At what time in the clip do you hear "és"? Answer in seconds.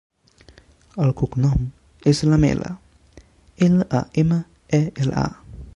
2.13-2.23